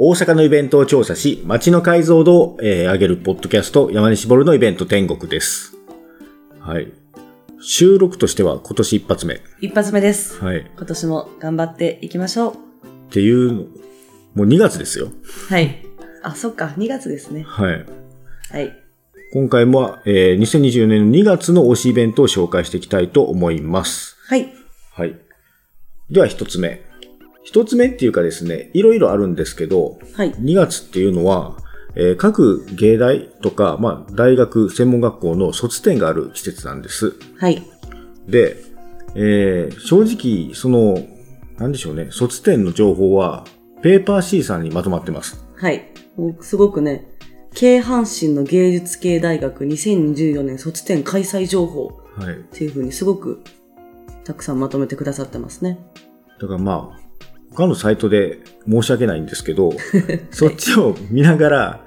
[0.00, 5.76] 大阪のイベントを調査し、街の解像度を、えー上げるポッドキャスト、山西ボルのイベント天国です。
[6.60, 6.92] はい。
[7.60, 9.40] 収録としては今年一発目。
[9.60, 10.38] 一発目です。
[10.38, 10.70] はい。
[10.76, 12.54] 今年も頑張っていきましょう。
[12.54, 12.56] っ
[13.10, 13.54] ていうの、
[14.36, 15.08] もう2月ですよ。
[15.48, 15.84] はい。
[16.22, 17.42] あ、そっか、2月ですね。
[17.42, 17.84] はい。
[18.52, 18.72] はい。
[19.32, 24.16] 今回も、えー2024年の2月の推しイベントを紹介していきたいと思います。
[24.28, 24.48] はい。
[24.92, 25.16] はい。
[26.08, 26.87] では一つ目。
[27.48, 30.32] 一つ目っていうかですね、いろいろあるんですけど、はい。
[30.34, 31.56] 2月っていうのは、
[31.94, 37.14] えー各芸大とか、まあ、大学、専門学校の卒展がある季節なんです。
[37.38, 37.62] はい。
[38.26, 38.56] で、
[39.14, 40.98] えー正直、その、
[41.56, 43.46] なんでしょうね、卒展の情報は、
[43.80, 45.42] ペーパー C さんにまとまってます。
[45.56, 45.86] はい。
[46.42, 47.08] すごくね、
[47.54, 52.34] 京阪神の芸術系大学2024年卒展開催情報はい。
[52.34, 53.42] っていう風にすごく
[54.24, 55.78] たくさんまとめてくださってますね。
[56.38, 57.07] だからまあ、
[57.54, 58.38] 他のサイトで
[58.68, 59.72] 申し訳ないんですけど、
[60.30, 61.84] そっちを見ながら、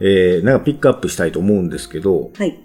[0.00, 2.58] えーなんかピックアップしたいと思うんですけど、はい。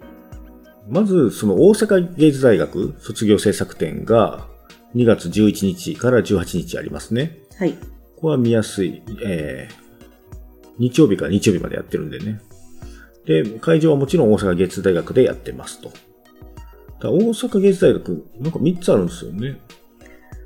[0.89, 4.47] まず、その大阪芸術大学卒業制作展が
[4.95, 7.37] 2月11日から18日ありますね。
[7.57, 7.73] はい。
[8.15, 9.87] ここは見やすい、えー
[10.79, 12.39] 日曜日から日曜日までやってるんでね。
[13.25, 15.91] で、会場はもちろん大阪芸術大学でやってますと。
[17.01, 19.59] 大阪芸術大学、なんか3つあるんですよね。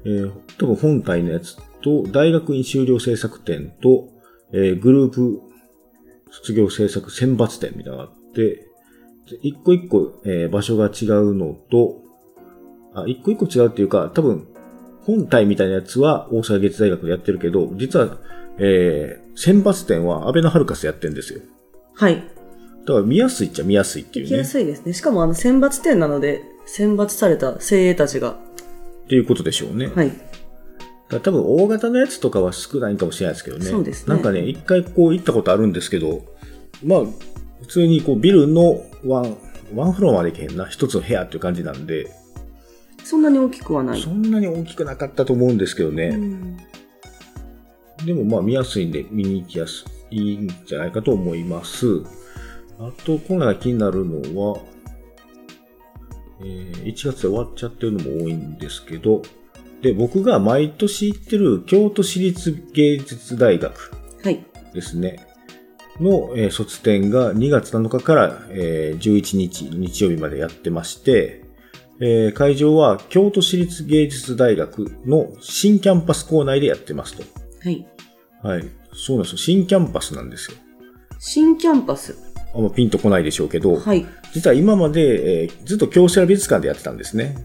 [0.06, 4.10] えー多分本体のやつと、大学院修了制作展と、
[4.54, 5.42] えーグループ
[6.30, 8.68] 卒業制作選抜展みたいなのがあって、
[9.30, 12.02] で一個一個、えー場所が違うのと、
[12.94, 14.48] あ、一個一個違うっていうか、多分、
[15.02, 18.18] 本体みたいなやつは大阪芸術大学でやってるけど、実は、
[18.58, 21.42] えー選抜展は安倍のハルカスでやってるんですよ。
[21.96, 22.16] はい。
[22.86, 24.44] だから見やすいっちゃ見やすいっていう行きやね。
[24.44, 24.94] すいですね。
[24.94, 29.88] しかもあの選抜展なので、選抜された精鋭たちが、っていうことでしょうね。
[29.88, 30.12] はい。
[31.20, 33.66] 多分大型のやつとかは少ないかもしれないですけどね。
[33.66, 36.26] そうですねなんかね、一回こう行ったことあるんですけど、
[36.84, 37.00] まあ、
[37.62, 39.36] 普通にこうビルのワン、
[39.76, 40.68] ワンフロアまで行けへんな。
[40.68, 42.12] 一つの部屋っていう感じなんで、
[43.04, 44.02] そんなに大きくはない。
[44.02, 46.08] そんなに大きくなかったと思うんですけどね。
[46.08, 46.58] うん
[48.06, 52.02] でもまあ見やすいんで見に行きやすいんじゃないかと思います。
[52.80, 54.60] あと、今回が気になるのは、
[56.42, 59.22] えー1月で終わっちゃってるのも多いんですけど、
[59.82, 63.92] で、僕が毎年行ってる京都市立芸術大学
[64.24, 64.44] はい。
[64.74, 65.26] ですね、
[66.00, 71.44] の、えー卒展が2月7日から、えー11日日曜日までやってまして、
[72.00, 77.24] えー会場は京都市立芸術大学の新キャンパス校内でやってますと。
[77.64, 77.86] はい。
[78.44, 78.66] はい。
[78.94, 79.38] そうなんですよ。
[79.40, 80.58] 新キャンパスなんですよ。
[81.20, 82.16] 新キャンパス？
[82.54, 84.06] あんまピンとこないでしょうけど、はい。
[84.34, 87.36] 実は今まで、えーずっと京セラ美術館でやってたんですね。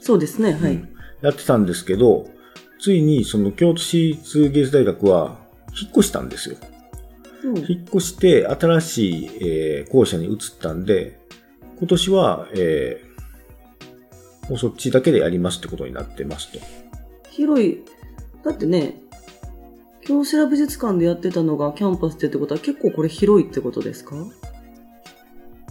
[0.00, 0.52] そうですね。
[0.52, 0.72] はい。
[0.72, 0.88] うん
[1.22, 2.28] やってたんですけど、
[2.80, 5.36] ついにその京都市立芸術大学は
[5.80, 6.56] 引っ越したんですよ。
[7.44, 11.18] うん引っ越して新しい、えー校舎に移ったんで、
[11.78, 13.08] 今年は、えー
[14.48, 16.58] もうそっちだけでやりますってことになってますと。
[17.30, 17.84] 広い。
[18.42, 19.02] だってね、
[20.00, 24.16] 京セラ美術館でやってたのがキャンパスでってことは結構これ広いってことですか？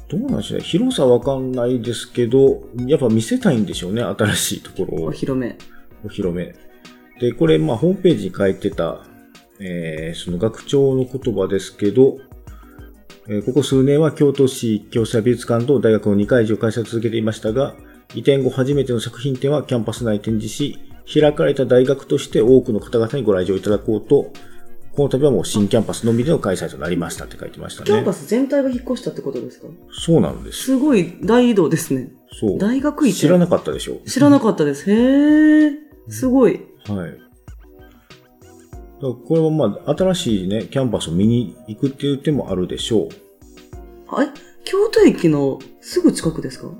[0.09, 0.63] どうなんでしょうね。
[0.63, 4.01] 広さわかんないですけど、やっぱ見せたいんでしょうね。
[4.03, 5.12] 新しいところをお。
[5.12, 5.57] 広め。
[6.03, 6.56] お披露目。
[7.19, 9.03] で、これ、まあ、ホームページに書いてた、
[9.59, 12.19] えーその学長の言葉ですけど、
[13.28, 17.75] えーここ数年は京都市京セラ美術館と大学の2会場を開催を続けていましたが、
[18.13, 20.79] 移転後初めての作品展はキャンパス内に展示し、
[21.12, 24.31] 開かれた大学として多くの方々にご来場いただこうと、
[24.97, 28.13] この度はもう新キャンパスのみでの開催となりましたって書いてましたねキャンパ。
[28.13, 29.68] ス全体が引っ越したってことですか？
[29.91, 30.63] そうなんです。
[30.63, 32.09] すごい大移動ですね。
[32.31, 32.58] そう。
[32.58, 34.90] 大学移転知らなかったでしょ知らなかったです。
[34.91, 35.75] へー。
[36.09, 36.66] すごい。
[36.88, 37.12] はい。
[37.12, 37.19] だか
[39.02, 43.09] らこれはまあ、新しいね、キャンパスを見に行くっていう手もあるでしょう。
[44.08, 44.29] あえ？
[44.64, 46.72] 京都駅のすぐ近くですか？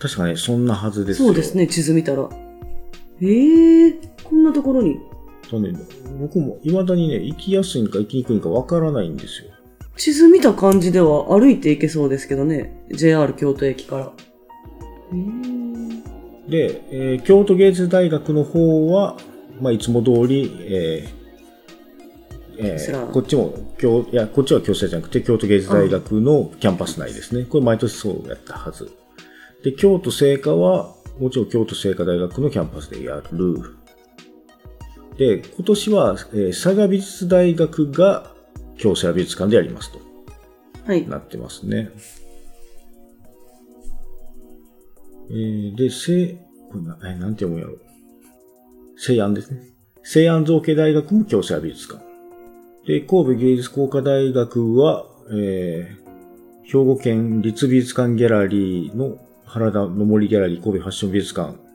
[0.00, 1.28] 確かね、そんなはずですよ。
[1.28, 1.56] そうです。
[1.56, 2.28] ね、地図見たら。
[3.20, 4.98] えー、こんなところに。
[5.50, 5.72] そうね、
[6.20, 9.50] 僕も未だにね、行きやすいんか行きにくいんかわからないんですよ。
[9.96, 12.84] 地図見た感じでは歩いて行けそうですけどね。
[12.92, 14.12] JR 京都駅から。
[15.12, 19.16] えー、で、えー京都芸術大学の方は、
[19.60, 21.20] まあ、いつも通り、えー
[22.58, 27.44] えーこっちも京、いや、こっちは京セラじゃなくて、京都芸術大学のキャンパス内ですね。
[27.44, 28.92] これ毎年そうやったはず。
[29.64, 33.79] で、京都精華は、もちろん京都精華大学のキャンパスでやる。
[35.20, 38.32] で、今年は、えー嵯峨美術大学が
[38.78, 40.00] 京セラ美術館でやりますと。
[40.86, 41.06] はい。
[41.06, 41.90] なってますね。
[45.28, 46.38] えー、で、西、
[46.72, 47.76] こえなんて読むんやろ。
[48.96, 49.60] 西安ですね。
[50.02, 52.02] 西安造形大学も京セラ美術館。
[52.86, 61.69] で、神戸芸術工科大学は、えー、兵庫県立美術館ギャラリーの原田の森ギャラリー神戸ファッション美術館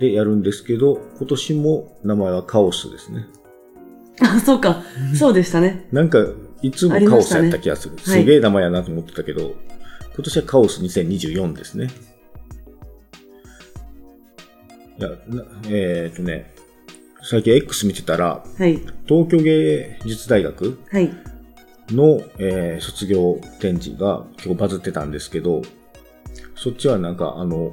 [0.00, 3.26] でやるんですけど、今年も名前はカオスですね。
[4.20, 4.82] あ、そうか。
[5.14, 5.86] そうでしたね。
[5.92, 6.26] なんか、
[6.62, 7.94] いつもカオスやった気がする。
[7.96, 9.54] ねすげえ名前やなと思ってたけど、
[10.14, 11.88] 今年はカオス2024ですね。
[14.98, 16.52] いや、なえーっとね、
[17.22, 18.78] 最近 X 見てたら、はい。
[19.06, 21.10] 東京芸術大学はい。
[21.90, 25.60] の、えー卒業展示が結構バズってたんですけど、
[26.54, 27.72] そっちはなんかあの、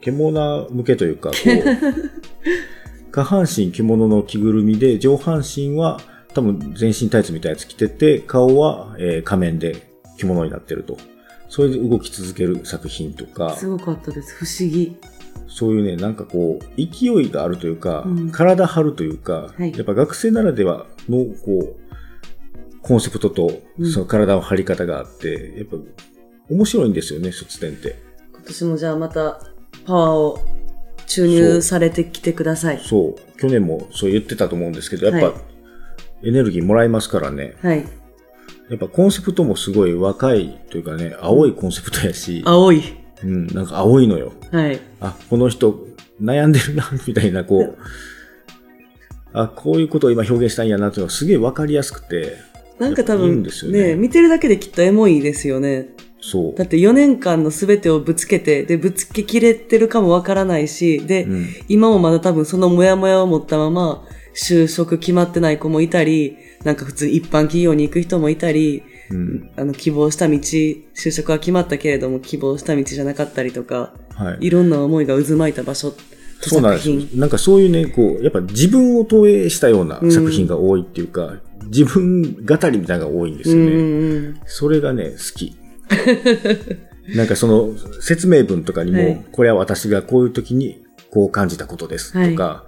[0.00, 6.00] 獣向けというか、こう、 下半身着物の着ぐるみで、上半身は
[6.34, 10.96] 多分全身タイツみたいなやつ着てて、顔は、えー仮面で着物になってると。
[11.48, 14.34] それで動き続ける作品とか、すごかったです。
[14.34, 14.96] 不思議。
[15.48, 21.76] そういうね、なんかこう、勢いがあるというか、うん体張るというか、はいやっぱ学生ならではの、こう、
[22.82, 25.76] コンセプトとう、んその体の張り方があって、やっぱ、
[26.48, 27.96] 面白いんですよね、卒展って。
[28.32, 29.40] 今年もじゃあまた
[29.84, 30.40] パワーを
[31.06, 32.80] 注入されてきてください。
[32.80, 33.38] そう。
[33.40, 35.50] 去年もそう言ってたと思うんですけど、やっぱ、はい
[36.22, 37.54] エネルギーもらえますからね。
[37.62, 37.84] はい。
[38.68, 42.82] やっぱコンセプトもすごい若いというかね、青いコンセプトやし、青い。
[43.22, 44.32] うん、なんか青いのよ。
[44.52, 44.80] はい。
[45.00, 45.86] あ、この人
[46.22, 47.78] 悩んでるな、 みたいな、こう、
[49.32, 52.36] あ、こういうことを今表現したいんやなっていうのがすげえわかりやすくて、
[52.78, 55.88] なんか多分ねね見てるだけできっとエモいですよね。
[56.20, 56.54] そう。
[56.54, 61.46] だって4年間の全てをぶつけて、で、ぶつけきれてるかもわからないし、で、うん。
[61.68, 69.50] 今もまだ多分そのモヤモヤを持ったまま、就職決まってない子もいたり、なんか普通一般企業に行く人もいたり、うん。
[69.56, 74.46] あの、希望した道、就職は決まったけれども、希望した道じゃなかったりとか、はい。
[74.46, 77.16] いろんな思いが渦巻いた場所とそうなんです。
[77.16, 81.34] なんかそういうね、こう、やっぱ自分を投影したような作品が多いっていうか、
[81.66, 83.62] 自分語りみたいなのが多いんですよね。
[83.62, 85.56] うんうんそれがね、好き。
[87.16, 92.64] なんかその説明文とかにも、はいこれは私がこういう時にこう感じたことですとか、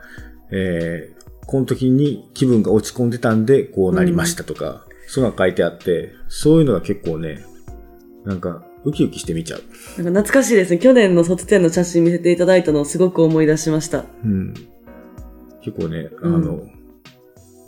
[0.51, 7.45] えーこの時に気分が落ち込んでたんでこうなりましたとか、そういうのが書いてあって、そういうのが結構ね、
[8.25, 10.03] なんかウキウキして見ちゃう。
[10.03, 10.79] なんか懐かしいですね。
[10.79, 14.07] 去年の卒展の写真見せていただいたのをすごく思い出しました。
[14.25, 14.55] うん。
[15.63, 16.63] 結構ね、あうんの、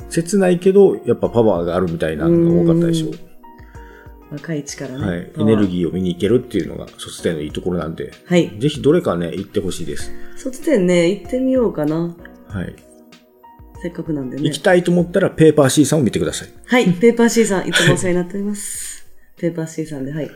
[0.09, 3.13] 切ないけど、やっぱパワーがあるみたいなのが多かったでしょうん
[4.35, 5.07] 若い力ね。
[5.07, 5.31] はい。
[5.39, 8.59] エネルギーを見に行けるっていうのが卒展のいいところなんで、はい。
[8.59, 10.13] ぜひどれかね、行ってほしいです。
[10.37, 12.15] 卒展ね、行ってみようかな。
[12.49, 12.75] はい。
[13.83, 14.59] せっかくなんでね行き。
[14.61, 16.49] たいと思ったら、ペーパー C さんを見てください。
[16.67, 16.93] はい。
[16.95, 19.07] ペーパー C さん、いつもお世話になっております。
[19.37, 20.31] ペーパー C さんで、はい。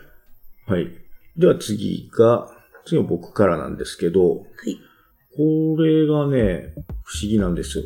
[0.67, 0.89] はい。
[1.37, 2.51] では次が、
[2.85, 4.79] 次は僕からなんですけど、はい。
[5.37, 6.75] これがね、
[7.05, 7.85] 不思議なんですよ。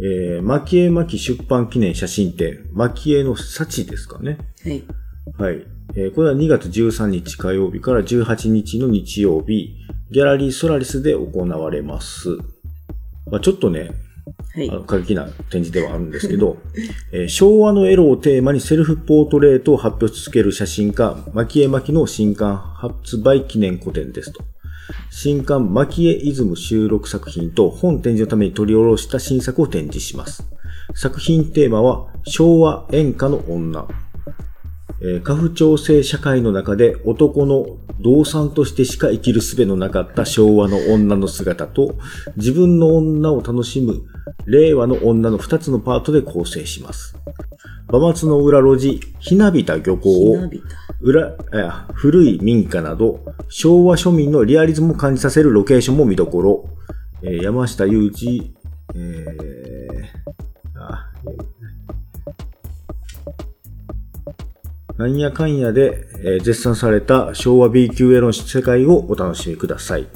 [0.00, 4.38] えー、蒔絵巻出版記念写真展、蒔絵の幸ですかね。
[4.64, 4.84] はい。
[5.36, 5.66] はい。
[5.94, 9.76] えーこれは2月13日火曜日から18日の日曜日、
[10.10, 12.38] ギャラリーソラリスで行われます。
[13.30, 13.90] まあ、ちょっとね、
[14.54, 14.74] はいあ。
[14.74, 16.58] の過激な展示ではあるんですけど、
[17.12, 24.42] えー昭和のエロをテーマにセルフポートレートを発表し続ける写真家、蒔絵巻の新刊発売記念個展ですと。
[25.10, 30.44] 新刊蒔絵イズム収録作品と本展示のために取り下ろした新作を展示します。
[30.94, 33.86] 作品テーマは昭和演歌の女。
[35.00, 41.96] え家父長制社会の中で男の動産としてしか生きる術のなかった昭和の女の姿と
[42.36, 44.02] 自分の女を楽しむ
[44.46, 47.16] 令和の女の二つのパートで構成します。
[47.88, 50.36] 馬松の裏路地、ひなびた漁港を。
[51.00, 51.36] 裏、
[51.94, 56.68] 古い民家など、昭和庶民のリアリズムを感じさせるロケーションも見どころ。
[57.22, 58.54] 山下裕二、
[58.94, 60.37] えー
[64.98, 70.08] なんやかんやで、えー絶賛された昭和 B 級エロの世界をお楽しみください。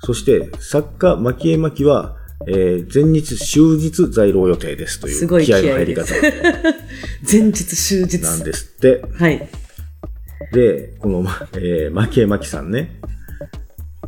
[0.00, 2.16] そして、作家、牧江巻は、
[2.46, 6.12] えー前日終日在労予定ですというすごい気合の入り方
[7.30, 8.18] 前日終日。
[8.18, 9.02] なんですって。
[9.14, 9.48] はい。
[10.52, 13.00] で、この、まえー、牧江真紀さんね。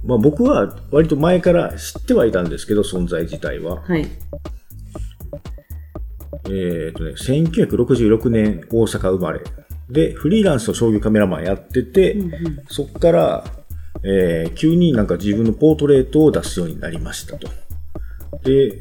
[0.04, 3.80] まあ僕は割と前から知ってはいたんですけど、存在自体は。
[3.80, 4.06] はい。
[6.50, 9.40] えっ、とね、1966年大阪生まれ。
[9.90, 12.16] で、フリーランスの商業カメラマンやってて、
[12.68, 13.44] そっから、
[14.02, 17.48] えー急になんか自分のポートレートを出すようになりましたと。
[18.42, 18.80] で、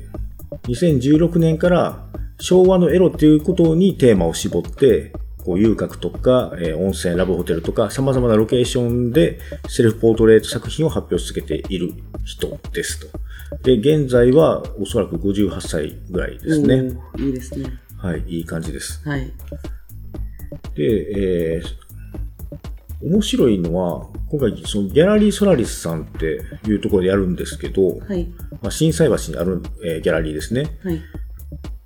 [0.68, 2.06] 2016年から
[2.40, 11.94] 昭和のエロっていうことにテーマを絞って、こう遊郭とか、えー温泉、ラブホテルとか、様々なロケーションでセルフポートレート作品を発表し続けている
[12.26, 13.08] 人ですと。
[13.64, 16.98] で、現在はおそらく58歳ぐらいですね。
[17.18, 17.80] いいですね。
[17.98, 19.02] はい、いい感じです。
[19.08, 19.32] はい。
[20.76, 21.84] で、えー
[23.04, 28.26] 面白いのは、今回、そのギャラリーソラリスさんっていうところでやるんですけど、はい。
[28.62, 30.80] まあ、震災橋にある、えーギャラリーですね。
[30.84, 31.02] はい。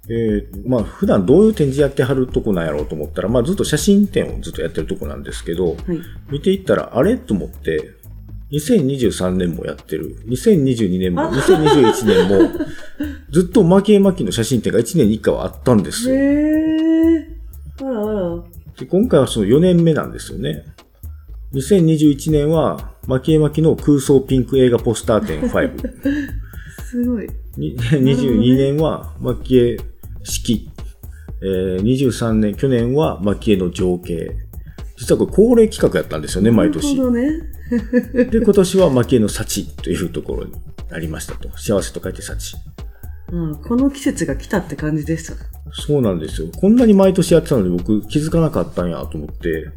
[0.09, 5.77] えーまあ、普段どういう展示やってはるとこなんやろうと思ったら、まあ、ずっと写真展をずっとやってるとこなんですけど、はい。
[6.29, 7.93] 見ていったら、あれと思って、
[8.51, 10.17] 2023年もやってる。
[10.27, 12.51] 2022年も、2021年も、
[13.31, 16.21] ずっと負け巻きの写真展が1年に1回はあったんですへよ。
[16.21, 17.27] え。
[17.81, 18.56] あらあら。
[18.77, 20.63] で今回はその4年目なんですよね。
[21.53, 25.81] 2021年は、巻き巻きの空想ピンク映画ポスター展5。
[26.83, 27.27] すごい。
[27.55, 29.77] に22年は、巻き絵
[30.23, 30.69] 式。
[31.41, 34.35] えー、23年、去年は巻き絵の情景。
[34.97, 36.95] 実はこれ恒例企画やったんですよね、毎年。
[36.95, 38.29] なるほどね。
[38.29, 40.53] で、今年は蒔絵の幸というところに
[40.89, 41.49] なりましたと。
[41.57, 42.57] 幸せと書いて幸。
[43.31, 45.56] うん、この季節が来たって感じでした。
[45.71, 46.49] そうなんですよ。
[46.55, 49.71] こんなに毎年やってたのに僕気づかなかったんやと思って、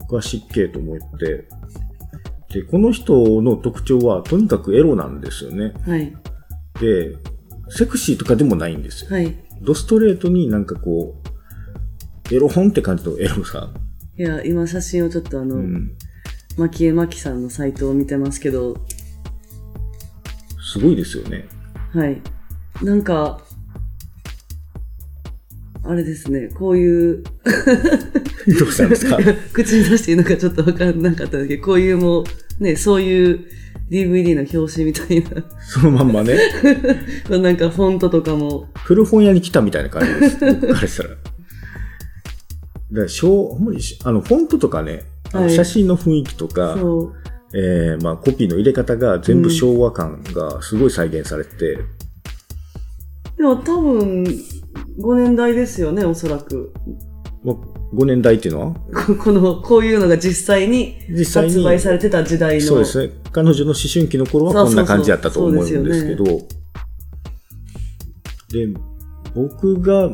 [0.00, 1.46] 僕は失敬と思って。
[2.52, 5.72] で、この人の特徴はとにかくエロなんですよね。
[5.86, 6.14] はい。
[6.80, 7.16] で、
[7.68, 9.10] セクシーとかでもないんですよ。
[9.10, 9.34] はい。
[9.62, 11.14] ドストレートになんかこ
[12.30, 13.72] う、エロ本って感じのエロさ。
[14.16, 15.92] いや、今写真をちょっとあの、うん。
[16.56, 18.76] マキエマキさんのサイトを見てますけど、
[20.60, 21.46] すごいですよね。
[21.92, 22.20] はい。
[22.82, 23.40] なんか、
[25.86, 27.22] あれですね、こういう、
[28.58, 29.18] どうしたんですか？
[29.52, 32.24] 口に出していいのかちょっとわかんなかったんですけど、こういうもう、
[32.62, 33.40] ね、そういう
[33.90, 36.38] DVD の表紙みたいな、そのまんまね。
[37.28, 40.38] なんかフォントとかも、古本屋に来たみたいな感じです。
[40.40, 41.08] 僕からしたら。
[41.10, 41.20] だか
[43.02, 43.74] ら、しょう、
[44.04, 45.54] あの、フォントとかね、あのはい。
[45.54, 47.12] 写真の雰囲気とか、そう、
[47.56, 51.78] えーまあ、コピーの入れ方が全部昭和感がすごい再現されてて、
[53.36, 54.24] でも多分、
[54.98, 56.72] 5年代ですよね、おそらく。
[57.42, 57.56] まあ、
[57.94, 58.74] 5年代っていうのは？
[59.06, 62.60] こ この、こういうのが実際に実際に発売されてた時代の。
[62.60, 63.12] そうですね。
[63.32, 66.24] 彼女の思春期の頃はこんな感じだったと思うんですけど、
[68.50, 68.68] で
[69.34, 70.10] 僕が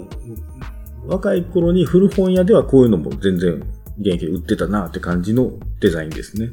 [1.07, 3.63] 若い頃に古本屋ではこういうのも全然
[3.99, 6.53] 現役で売ってたなって感じのデザインですね。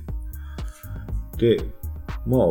[1.37, 1.61] で、
[2.25, 2.41] まあ、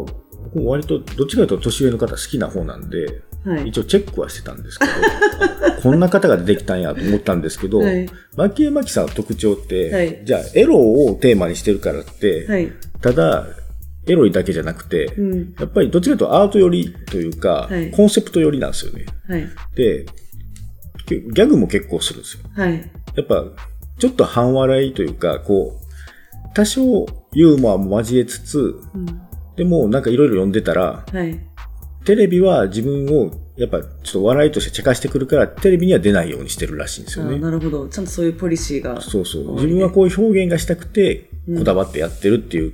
[0.54, 3.68] 割とどっちかというと年上の方好きな方なんで、はい。
[3.68, 8.08] 一応チェックはしてたんですけど、あ こんな方が出てきたんやと思ったんですけど、はい。
[8.36, 12.72] 牧江真紀さんの特徴って、はいじゃあエロをテーマにしてるからって、はい。
[13.00, 13.46] ただ、
[14.08, 15.54] エロいだけじゃなくて、うん。
[15.58, 19.06] やっぱりどっちかというとアート寄りというか、はいコンセプト寄りなんですよね。
[19.28, 19.46] はい。
[19.76, 20.06] で、
[21.08, 22.40] ギャグも結構するんですよ。
[22.54, 22.90] はい。
[23.14, 23.44] やっぱ、
[23.98, 25.86] ちょっと半笑いというか、こう、
[26.54, 29.06] 多少ユーモアも交えつつ、うん。
[29.56, 31.38] でもなんかいろいろ読んでたら、はい。
[32.06, 37.38] テレビは自分をやっぱちょっと笑いとして茶化してくるから、テレビには出ないようにしてるらしいんですあよね。
[37.38, 37.88] なるほど。
[37.88, 39.00] ちゃんとそういうポリシーが。
[39.00, 39.54] そうそう。
[39.54, 42.72] 自分はこういう表現がしたくて、うんこだわってやってるっていう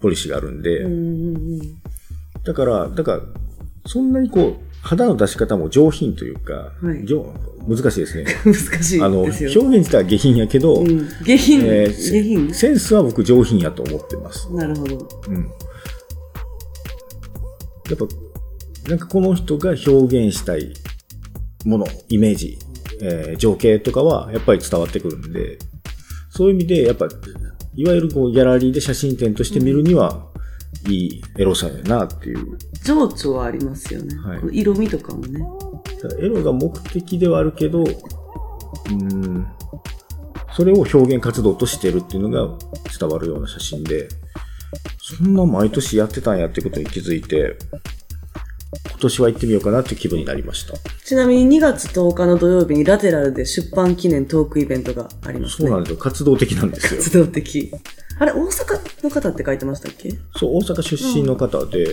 [0.00, 1.60] ポリシーがあるんで、うんうんうん。
[2.42, 3.20] だから、だから、
[3.86, 7.24] そんなにこう、肌の出し方も上品というか、はい上
[7.66, 8.26] 難しいですね。
[8.44, 9.50] 難しいあの、ですよ。
[9.62, 11.08] 表現自体は下品やけど、うん。
[11.24, 11.60] 下品。
[11.64, 14.52] えー下品センスは僕上品やと思ってます。
[14.52, 15.08] なるほど。
[15.28, 15.36] うん。
[15.36, 15.48] や
[17.94, 18.06] っぱ、
[18.88, 20.74] なんかこの人が表現したい
[21.64, 22.58] もの、イメージ、
[23.00, 25.58] えー情景とかはやっぱり伝わってくるんで、
[26.30, 27.06] そういう意味で、やっぱ、
[27.74, 30.26] いわゆるこうギャラリーで写真展として見るには、
[30.88, 32.58] いいエロさやなっていう。
[32.84, 34.14] 情緒はありますよね。
[34.16, 35.40] はい色味とかもね。
[36.20, 39.46] エロが目的ではあるけど、うーん、
[40.52, 42.58] それを表現活動としてるっていうのが
[42.98, 44.08] 伝わるような写真で、
[45.00, 47.56] そんな毎年やってたんやってことに気づいて、
[48.90, 50.74] 今年は行ってみようかなっていう気分になりました。
[51.04, 55.68] ちなみに2月10日の土曜日にラテラルで出版記念トークイベントがありますね。
[55.68, 55.98] そうなんですよ。
[55.98, 57.00] 活動的なんですよ。
[57.02, 57.72] 活動的。
[58.18, 60.10] あれ、大阪の方って書いてましたっけ？
[60.36, 61.86] そう、大阪出身の方で、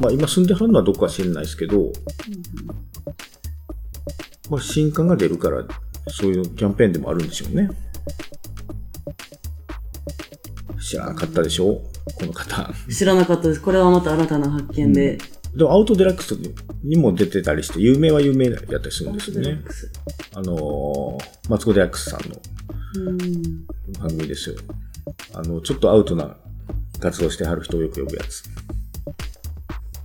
[0.00, 1.90] まあ今住んではるのはどこか知らないですけど、
[4.50, 5.64] まあ新刊が出るから、
[6.08, 7.70] そういうキャンペーンでもあるんでしょうね。
[10.80, 11.82] 知らなかったでしょ？
[12.18, 12.72] この方。
[12.90, 13.60] 知らなかったです。
[13.60, 15.18] これはまた新たな発見で。
[15.58, 16.36] でもアウトデラックス
[16.84, 19.60] にも出てたりして、有名は有名やったりするんですよね。
[20.32, 22.36] あのーマツコデラックスさんの
[22.94, 23.66] うん。
[23.98, 24.56] 番組ですよ。
[25.34, 26.36] あの、ちょっとアウトな
[27.00, 28.44] 活動してはる人をよく呼ぶやつ。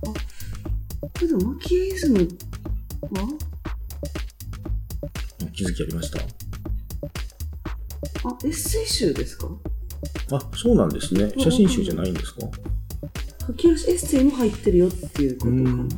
[0.00, 2.28] これでもマキエイズムは？
[5.52, 6.18] 気づきありました？
[6.18, 6.24] あ、
[8.44, 9.46] エッセイ集ですか？
[10.32, 11.32] あ、そうなんですね。
[11.38, 12.40] 写真集じゃないんですか？
[13.46, 15.70] 書き下ろしエッセイも入ってるよっていうことかな。
[15.70, 15.88] うん。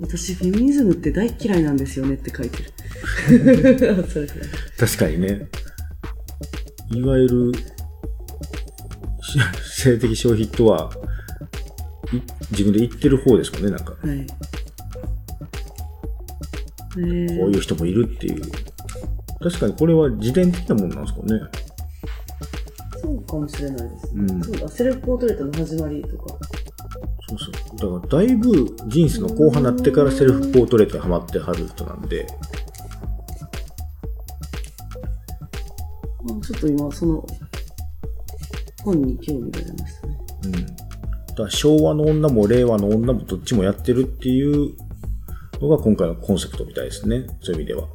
[0.00, 2.72] 私、フェミニズムって大嫌いなんですよねって書いてる。
[4.78, 5.48] 確かにね。
[6.90, 7.52] いわゆる、
[9.22, 10.92] し性的消費とは、
[12.12, 12.20] い
[12.50, 13.92] 自分で言ってる方ですもんね、なんか。
[14.02, 14.26] はい。
[16.98, 18.42] えこういう人もいるっていう。
[19.40, 21.40] 確かにこれは自伝的なもんなんですかね。
[23.32, 24.12] かもしれないです。
[24.14, 24.42] うん。
[24.42, 26.38] そうだ、セルフポートレートの始まりとか。
[27.28, 27.50] そうそ
[27.88, 28.00] う。
[28.00, 32.26] だから、だいぶ人生の後半になってからセルフポートレートにハマってはる人なんで、
[36.24, 37.26] あちょっと今、その、
[38.84, 40.18] 本に興味が出ましたね。
[40.44, 40.52] うん。
[40.52, 44.74] だから昭和の女も令和の女もどっちもやってるっていう
[45.60, 47.26] のが今回のコンセプトみたいですね。
[47.40, 47.88] そういう意味では。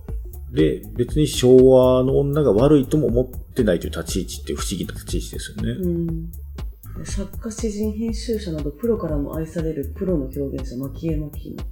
[0.51, 5.71] で、別に昭和の女が悪いとも思ってないという立ち位置って不思議な立ち位置ですよね。
[5.71, 7.05] うん。
[7.05, 11.63] 作家、詩人、編集者など、プロからも愛されるプロの表現者、牧江牧野。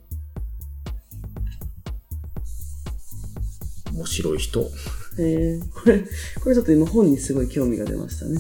[3.94, 4.70] 面白い人。
[5.18, 6.00] えー、これ、
[6.44, 8.40] これちょっと今本にすごい興味が出ましたね。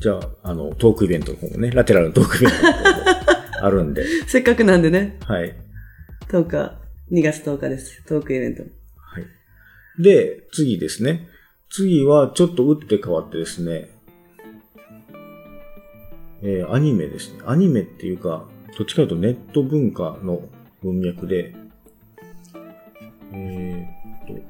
[0.00, 5.54] じゃあ、あの、トークイベントの方もね、ラテラルのトークイベントの方もあるんで、 せっかくなんでね、はい。
[6.28, 6.78] 10日、
[7.10, 8.02] 2月10日です。
[8.06, 8.79] トークイベント。
[9.98, 11.28] で、次ですね。
[11.68, 13.90] 次はちょっと打って変わってですね、
[16.42, 17.40] えーアニメですね。
[17.46, 18.44] アニメっていうか、
[18.78, 20.42] どっちかというとネット文化の
[20.82, 21.54] 文脈で、
[23.32, 24.42] えーっと、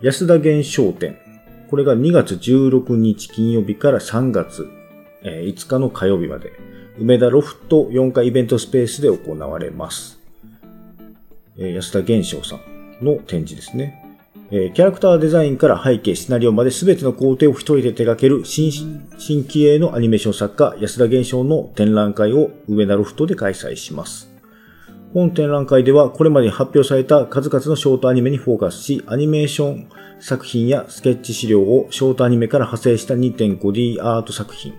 [0.00, 1.18] 安田源商店。
[1.68, 4.68] これが2月16日金曜日から3月、
[5.22, 6.52] えー5日の火曜日まで、
[6.98, 10.18] 梅田ロフト4階イベントスペースで行われます。
[11.58, 14.04] えー安田源章さんの展示ですね。
[14.50, 18.70] えーキャラクターデザインから背景、シナリオまで全ての工程を一人で手掛ける新、
[19.18, 24.32] 新規鋭のアニメーション作家、安田源章の展覧会を上田ロフトで開催します。
[25.12, 29.88] 本展覧会ではこれまでに発表された数々のショートアニメにフォーカスし、アニメーション
[30.20, 34.74] 作品やスケッチ資料をショートアニメから派生した 2.5D アート作品、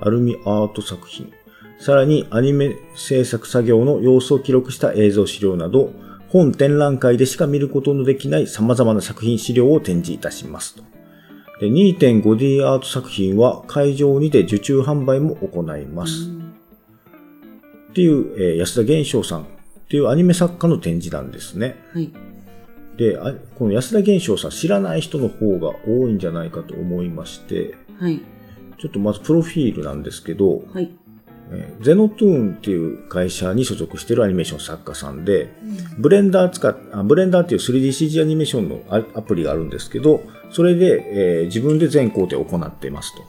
[0.00, 1.32] アルミアート作品、
[1.78, 5.92] さらにアニメ制作作業の様子を記録した映像資料など、
[6.30, 10.82] 本展覧会でしか見ることのできない様々な作品資料を展示いたしますと。
[11.60, 16.30] で 2.5D アート作品は会場にて受注販売も行います。
[17.90, 19.44] っていう、えー安田源章さんっ
[19.88, 21.76] ていうアニメ作家の展示なんですね。
[21.92, 22.12] はい。
[22.96, 28.22] で、あこの安田源章さん知らない人の方が多いんじゃないかと思いまして、はい。
[28.78, 30.96] ちょっとまずプロフィールなんですけど、はい。
[31.50, 35.50] えー Xenotoon っていう会社に所属しているアニメーション作家さんで、
[35.98, 43.22] ブレンダー使っあブレンダーっていう 3DCG アニメーションのアアプリがあるんですけど、それで、えー自分で全工程を行っていますと。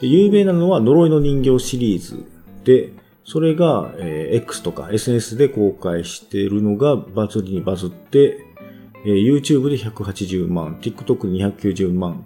[0.00, 2.24] で有名なのは呪いの人形シリーズ
[2.64, 2.92] で、
[3.24, 8.38] それが、えー X とか SNS で公開しているのがバズりにバズって、
[9.04, 12.24] えー YouTube で180万、TikTok で290万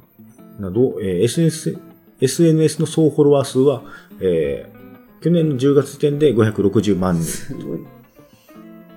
[0.61, 1.79] など、えー SNS,
[2.21, 3.83] SNS の総フォロワー数は、
[4.21, 4.78] えー
[5.21, 7.25] 去年の10月時点で560万人。
[7.25, 7.79] すごい。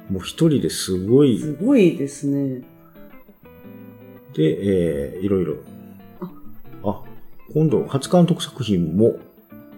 [0.10, 2.62] もう一人ですごい、すごいですね。
[4.34, 5.56] で、えーいろいろ。
[6.84, 7.02] あ、
[7.54, 9.20] 今度、初監督作品も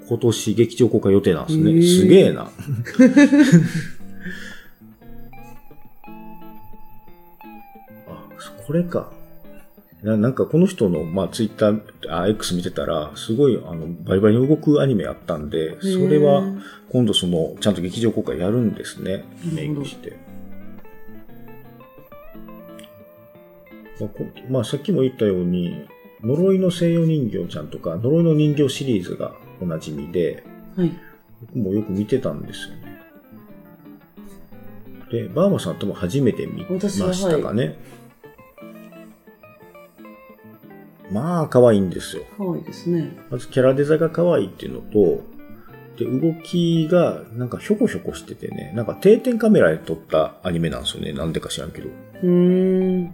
[0.07, 1.81] 今年劇場公開予定なんですね。
[1.81, 2.49] すげえな。
[8.07, 8.27] あ、
[8.65, 9.11] これか。
[10.03, 16.43] ななんかこの人の、まあ、ツイッター、あ、X 見てたら、すごい、あの、バリバリに動くアニメあったんで、それは
[16.91, 19.23] 今度その、ちゃんと劇場公開やるんですね。
[19.53, 20.17] メイクして。
[24.01, 25.85] まあこまあ、さっきも言ったように、
[26.21, 30.43] 呪いの西洋人形ちゃんとか、呪いの人形シリーズがおなじみで、
[30.75, 30.91] はい。
[31.41, 32.83] 僕もよく見てたんですよね。
[35.11, 37.77] で、バーマさんとも初めて見ましたかね。
[41.11, 42.23] まあ、可愛いんですよ。
[42.37, 43.15] 可愛いですね。
[43.29, 45.21] まずキャラデザが可愛いっていうのと、
[45.97, 51.13] で、動きがなんかひょこひょこしててね、なんか定点カメラで撮ったアニメなんですよね。
[51.13, 51.89] なんでか知らんけど。
[52.23, 52.29] うー
[53.05, 53.13] ん。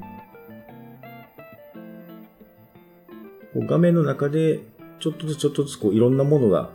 [3.53, 4.59] こう画面の中で、
[4.99, 6.69] ちょっとずつちょっとずつこういろんなものが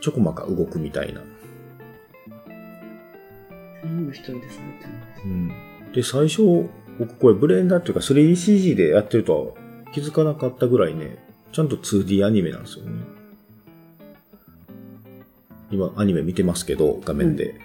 [0.00, 1.22] ちょこまか動くみたいな。
[4.12, 4.60] 一人です。
[5.24, 5.52] うん。
[5.94, 11.18] で、最初、僕これブレンダーっていうか 3DCG でやってるとは気づかなかったぐらいね、
[11.52, 13.02] ちゃんと 2D アニメなんですよね。
[15.70, 17.60] 今、アニメ見てますけど、画面で。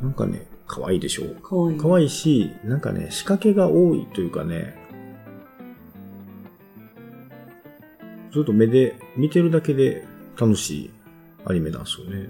[0.00, 1.22] なんかね、可愛いでしょ？
[1.42, 1.78] 可愛い。
[1.78, 4.76] 可愛いし、なんかね、仕掛けが多いというかね、
[8.32, 10.04] ずっと目で見てるだけで
[10.40, 10.90] 楽しい
[11.44, 12.28] アニメなんですよね。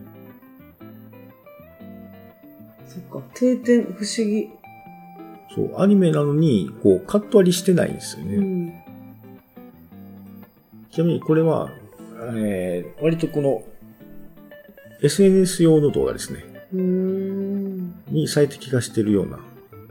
[2.86, 3.26] そっか。
[3.34, 4.50] 定点、不思議。
[5.54, 8.36] そう、アニメなのに、こう、カット割りしてないんですよね。
[8.36, 8.72] うん。
[10.90, 11.70] ちなみにこれは、
[12.34, 13.62] えー割とこの、
[15.02, 16.44] SNS 用の動画ですね。
[16.72, 19.38] に最適化してるような。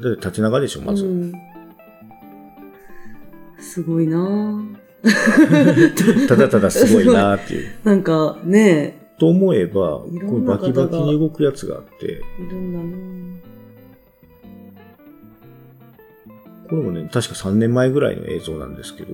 [0.02, 1.06] だって縦長でしょ、まず。
[1.06, 1.34] うん。
[3.60, 4.82] すごいなぁ
[6.28, 7.70] ただただすごいなーっていう。
[7.84, 13.51] なんかねと思えば、こうんバキバキに動くやつがあって、いるんだな
[16.72, 19.14] これもね、確か3年前ぐらいの映像なんですけど、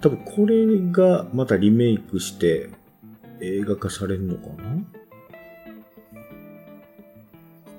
[0.00, 2.70] 多分これがまたリメイクして
[3.40, 4.78] 映画化されるのかな？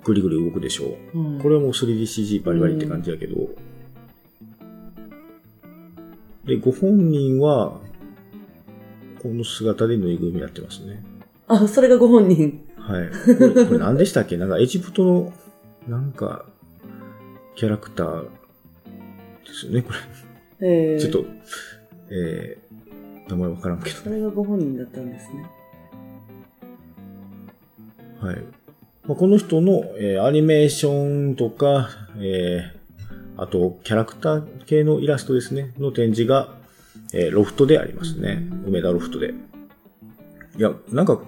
[0.03, 1.17] ぐりぐり動くでしょう。
[1.17, 1.41] うん。
[1.41, 3.47] これはもう 3DCG バリバリって感じだけど、
[6.43, 7.79] で、ご本人は、
[9.23, 11.01] この姿でぬいぐるみになってますね。
[11.47, 12.67] あ、それがご本人。
[12.75, 13.09] はい。
[13.09, 14.35] これ、これ何でしたっけ？
[14.35, 15.33] なんかエジプトの、
[15.87, 16.45] なんか、
[17.55, 18.27] キャラクター
[19.49, 19.99] ですよね、これ。
[20.61, 21.25] えー、ちょっと、
[22.09, 25.45] えー、名前わからんけそれがご本人だったんですね。
[28.21, 28.27] ど。
[28.27, 28.37] はい。
[29.05, 32.79] まあ、この人の、えーアニメーションとか、えー
[33.41, 36.53] あと、キャラクター系のイラストですね、の展示が、
[37.13, 38.43] えーロフトでありますね。
[38.65, 39.33] 梅田ロフトで。
[40.57, 41.21] いや、なんか、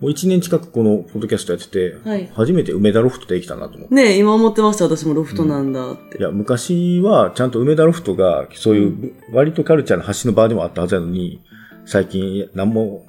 [0.00, 3.94] もう一年近くこのポッドキャストやってて、はい初めて梅田ロフトできたなと思って。
[3.94, 4.84] ねえ、今思ってました。
[4.84, 6.18] 私もロフトなんだって。
[6.18, 11.40] いや、昔はちゃんと梅田ロフトが、そういう割とカルチャーの発信の場でもあったはずなのに、
[11.86, 13.06] 最近何も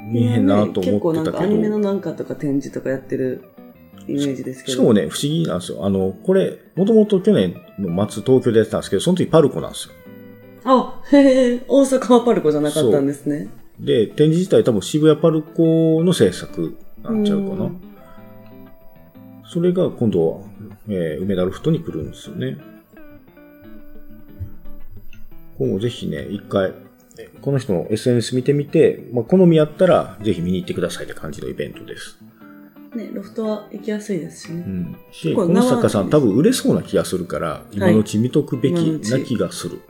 [0.00, 3.44] 見えへんなと結構思ってたけなんかアニメのど、なんかとか展示とかやってる
[4.06, 4.72] イメージですけど。
[4.72, 5.84] しかもね、不思議なんですよ。
[5.84, 9.94] あの、これ、もともと去年の末東京でやってたんですけど、その時パルコなんですよ。
[10.64, 13.48] あ、へえ、大阪はパルコじゃなかったんですね。
[13.80, 17.64] で、展示自体多分渋谷パルコの制作なんちゃうかな。
[17.64, 17.88] うん
[19.50, 20.40] それが今度は、
[20.88, 22.58] えー梅田ロフトに来るんですよね。
[25.56, 26.74] ここもぜひね、一回、
[27.18, 32.18] えこの人の SNS 見てみて、まあ、好みあったら、ぜひ見に行ってくださいって感じのイベントです。
[32.94, 34.64] ね、ロフトは行きやすいですしね。
[34.66, 34.96] うん。
[35.10, 39.80] し、この作家さん多分売れそうな気がするから、今のうち見とくべきな気がする。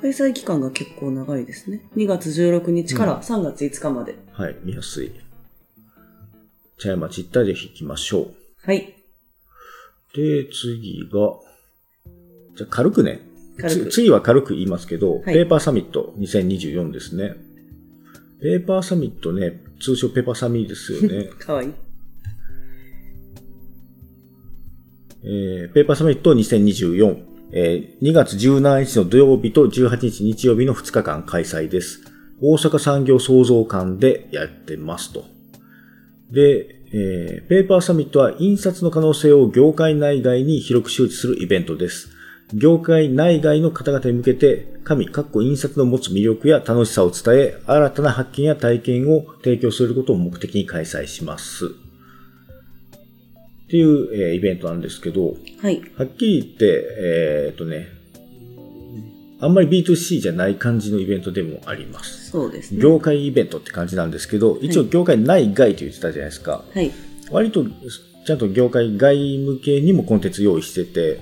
[0.00, 1.82] 開催期間が結構長いですね。
[1.96, 4.16] 2月16日から3月5日まで。
[4.32, 5.12] はい、見やすい。
[6.78, 8.34] 茶屋町行ったらぜひ行きましょう。
[8.64, 8.94] はい。
[10.14, 11.18] で、次が、
[12.56, 13.20] じゃあ軽くね。
[13.58, 17.34] 軽くつ次は軽く言いますけど、はいペーパーサミット2024ですね。
[18.40, 21.30] ペーパーサミットね、通称ペパサミですよね。
[21.38, 21.72] かわいい。
[25.22, 32.00] えーペーパーサミット2024、えー2月17日の土曜日と18日日曜日の2日間開催です。
[32.40, 35.24] 大阪産業創造館でやってますと。
[36.30, 42.10] で、えーペーパーサミットは印刷の可能性を業界内外に広く周知するイベントです。
[42.54, 51.89] 業界内外の方々に向けて、紙、かっこ印刷の持つ魅力や楽しさを伝え、新たな発見や体験を提供することを目的に開催します。
[53.70, 55.80] っていう、えーイベントなんですけど、はい。
[55.96, 57.86] はっきり言って、えーっとね、
[59.38, 62.30] あんまり B2C じゃない感じのイベントでもあります。
[62.30, 62.82] そうですね。
[62.82, 66.64] 業界イベントって感じなんですけど、一応業界内外と言ってたじゃないですか。
[66.74, 66.90] はい。
[67.30, 67.64] 割と
[68.26, 71.20] ちゃんと業界外向けにもコンテンツ用意してて、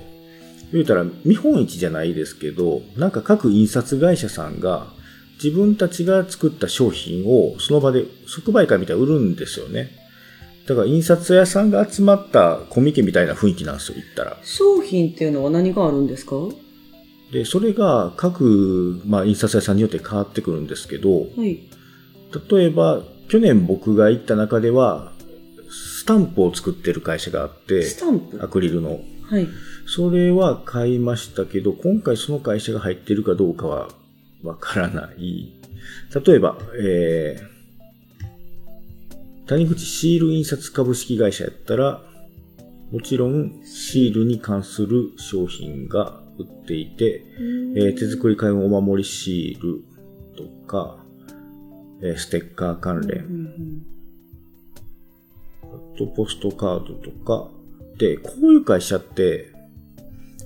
[0.73, 4.87] 言うたら見本市じゃないですけど、なんか各印刷会社さんが
[5.35, 9.98] 自分たちが作った商品をその場で即売会みたいに売るんですよね。
[10.69, 14.37] だから印刷屋さんが集まったコミケみたいな雰囲気なんですよ、言ったら。
[14.43, 16.35] 商品っていうのは何があるんですか？
[16.35, 16.53] は
[17.33, 21.59] で、それが各、まあ、印刷屋さんによって変わってくるんですけど、い。
[22.51, 25.11] 例えば、去年僕が行った中では、
[25.69, 28.43] スタンプを作ってる会社があって、スタンプ？
[28.43, 28.99] アクリルの。
[29.23, 29.47] はい。
[29.87, 33.89] それは買いましたけど、今回その会社が入ってるかどうかは
[34.43, 35.51] わからない。
[36.25, 37.48] 例えば、えー、
[39.49, 42.03] 谷口シール印刷株式会社やったら、
[42.91, 47.23] もちろんシールに関する商品が売っていて、
[47.75, 49.83] えー手作り開運お守りシール
[50.37, 51.03] とか、
[52.03, 53.85] えーステッカー関うん連、うん。
[55.63, 57.49] あとポストカードとか。
[57.97, 59.51] で、こういう会社って、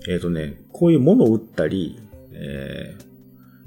[0.07, 1.99] えっ、とね、こういうものを売ったり、
[2.31, 3.13] えー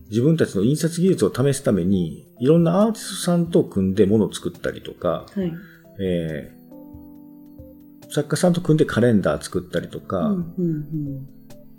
[0.09, 5.53] 自分たちの印刷技術を試すために、いろんなアーティストさんと組んでものを作ったりとか、はい。
[6.01, 6.57] えー
[8.09, 11.27] 作家さんと組んでカレンダー作ったりとか、うんうん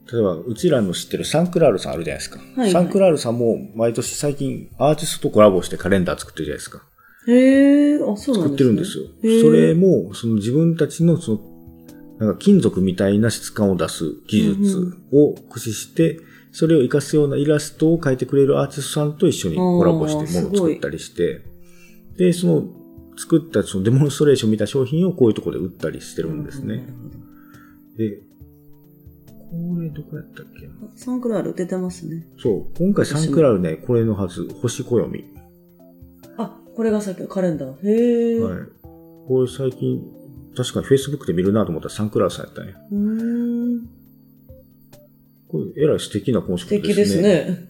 [0.10, 2.40] 例えば、うちらの知ってるサンクラールさんあるじゃないですか。
[2.56, 6.82] はいサンクラールさんも毎年最近アーティストとコラボしてカレンダー作ってるじゃないですか。
[7.28, 8.44] へえ、あ、そうなんですね。
[8.44, 9.04] 作ってるんですよ。
[9.42, 11.40] それも、その自分たちの、その、
[12.20, 21.42] なんか金属みたいな質感を出す技術を駆使して、それを活かすようなイラストを描いてくれるアーティストさんと一緒にコラボしてものを作ったりして、
[22.18, 22.64] で、その
[23.18, 26.88] 作ったそのデモンストレーション見た商品をこういうところで売ったりしてるんですね。
[27.98, 28.22] で、
[29.50, 32.28] これどこやったっけサンクラール出てますね。
[32.38, 35.26] そう、今回サンクラルね、これのはず、星暦。
[36.38, 37.88] あ、これがさっきのカレンダー。
[37.88, 38.40] へえ。
[38.40, 38.60] はい。
[39.28, 40.02] これ最近、
[40.56, 42.76] 確かに Facebook で見るなと思ったらサンクラルさんやったね。
[42.92, 43.67] うーん。
[45.48, 47.30] これ、えらい素敵なコンセ素プトです敵ね。
[47.30, 47.68] ですね。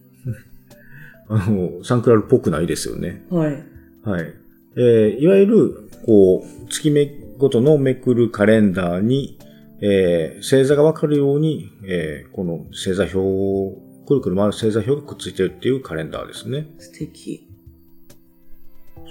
[1.30, 3.26] あの、サンクラルっぽくないですよね。
[3.30, 3.63] はい。
[4.04, 4.34] はい。
[4.78, 5.74] えーいわゆる、
[6.06, 9.38] こう、月目ごとのめくるカレンダーに、
[9.82, 16.68] えー星座がわかるように、えーこの星座表を、くるくる回る星座表がくっついてるっていうカレンダーですね。
[16.80, 17.44] 素敵。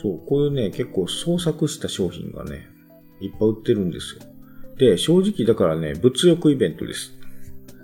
[0.02, 2.66] そう、こういうね、結構創作した商品がね、
[3.20, 4.22] いっぱい売ってるんですよ。
[4.78, 7.15] で、正直だからね、物欲イベントです。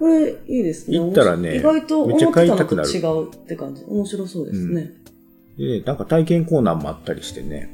[0.03, 0.99] これ、いいですね。
[0.99, 3.85] 行ったらね意外と思ってめっちゃ買いたのとたくなる違うって感じ。
[3.85, 4.95] 面白そうですね。
[5.57, 7.71] で、なんか体験コーナーもあったりしてね、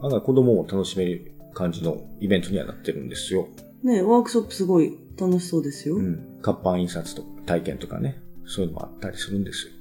[0.00, 3.48] 案外子供も楽しめる感じのイベントにはなってるんですよ。
[3.82, 5.96] ねワークショップすごい楽しそうですよ。
[5.96, 6.38] うん。
[6.42, 9.72] 活版印刷とか体験とかね、そういうのもあったりするんですよ。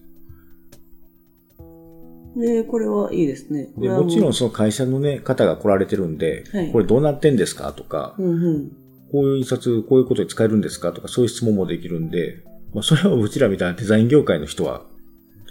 [2.42, 3.70] で、これはいいですね。
[3.76, 8.87] こでもちろんその会社のね、方が来られてるんで、はいこれどうなってんですかとか、うんうん。
[9.12, 10.92] こういう印刷、こういうことで使えるんですか？
[10.92, 12.44] とか、そういう質問もできるんで、
[12.74, 14.84] まあ、それはうちらみたいなデザイン業界の人は、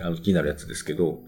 [0.01, 1.21] あの、気になるやつですけど、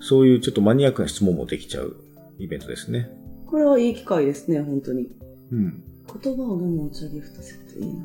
[0.00, 1.96] そういうちょっとマニアックな質問もできちゃう
[2.38, 3.10] イベントですね。
[3.46, 5.08] これはいい機会ですね、本当に。
[5.50, 5.82] うん。
[6.22, 8.02] 言葉を飲むお茶ギフトセットいいな。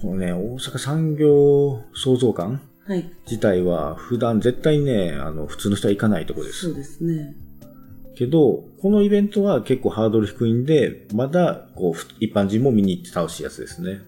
[0.00, 3.10] このね、大阪産業創造館はい。
[3.26, 6.66] 自体は普段絶対ね、あの、普通の人は行かないとこです。
[6.66, 7.34] そうですね。
[8.14, 14.00] けど、このイベントは結構ハードル低いんで、まだ、こう、ふ一般人も見に行って楽しいやつですね。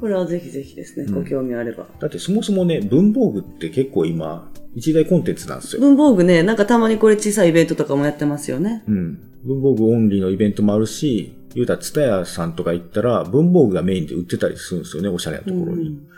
[0.00, 1.86] これはぜひぜひですね、うんご興味あれば。
[1.98, 5.80] だってそもそもね、文房具って結構今、一大コンテンツなんですよ。
[5.80, 8.84] 文房具ね、なんかたまにこれ小さいイベントとかもやってますよね。
[8.86, 9.20] うん。
[9.44, 15.88] 文房具オンリーのイベントもあるし、言うたら、ツタヤさんとか行ったら、文房具がメインで売ってたりするんですよね、おしゃれなところに。
[15.88, 16.08] うん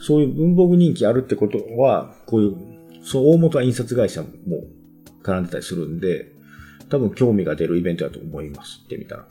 [0.00, 2.56] そういう文房具人気あるってことは、こういう、
[3.02, 4.28] そう、大元は印刷会社も
[5.30, 6.32] 絡んでたりするんで、
[6.88, 8.80] 多分興味が出るイベントだと思います。
[8.80, 9.26] 行ってみたら。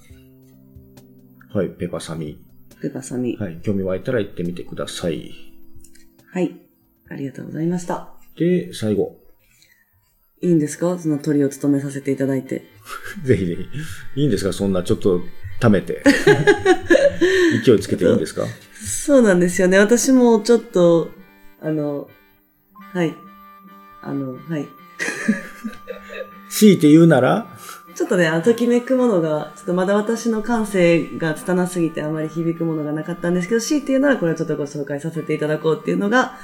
[1.54, 2.40] はい、ペパサミ。
[2.82, 3.36] ペパサミ。
[3.38, 5.34] はい、興味湧いたら行ってみてください。
[6.32, 6.56] はい。
[7.10, 8.14] ありがとうございました。
[8.38, 9.18] で、最後。
[10.42, 10.98] いいんですか？
[10.98, 12.64] その鳥を務めさせていただいて。
[13.26, 13.56] ぜひぜ
[14.16, 14.22] ひ。
[14.22, 14.54] いいんですか？
[14.54, 15.20] そんなちょっと
[15.60, 16.02] 溜めて。
[17.66, 18.46] 勢いつけていいんですか？
[18.82, 19.78] そうなんですよね。
[19.80, 21.10] 私もちょっと、
[21.62, 22.10] あの、
[22.94, 23.14] はい。
[24.02, 24.66] あの、はい。
[26.60, 27.48] 強いて言うなら、
[27.96, 36.38] ちょっとね、あ、ときめくものが、ちょっとまだ私の感性が拙すぎてあまり響くものがなかったんですけど、強いて言うならこれをちょっとご紹介させていただこうっていうのが、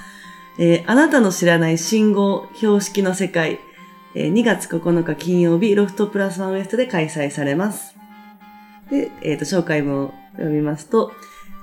[0.57, 3.59] えーあなたの知らない信号標識の世界、
[4.13, 7.95] えー2月9日金曜日、ロフトプラスワンウエストで開催されます。
[8.89, 11.11] で、えっ、と、紹介文を読みますと、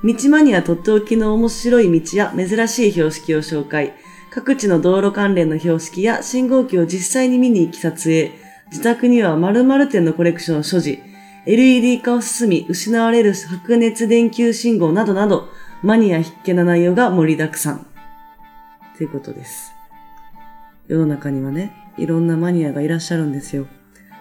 [0.04, 3.94] 道マニアとっておきの面白い道や珍しい標識を紹介。
[4.30, 8.41] 各地の道路関連の標識や信号機を実際に見に行き撮影。
[8.72, 10.98] 自宅には〇〇点のコレクションを所持。
[11.44, 15.48] LED 化を進み、失われる白熱電球信号などなど、
[15.82, 17.86] マニア必見な内容が盛りだくさん。
[18.96, 19.72] ということです。
[20.88, 23.66] 世の中にはね、いろんなマニアがいらっしゃるんですよ。